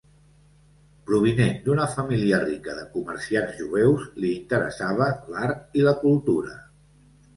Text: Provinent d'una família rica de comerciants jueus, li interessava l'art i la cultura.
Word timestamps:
Provinent 1.09 1.59
d'una 1.67 1.85
família 1.91 2.39
rica 2.45 2.75
de 2.79 2.85
comerciants 2.95 3.53
jueus, 3.61 4.07
li 4.25 4.33
interessava 4.39 5.11
l'art 5.35 5.81
i 5.83 5.87
la 5.91 5.95
cultura. 6.05 6.57